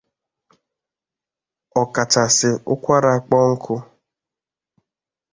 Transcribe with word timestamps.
ọkachasị 1.81 2.49
ụkwara 2.73 3.11
kpọnkụ. 3.25 3.75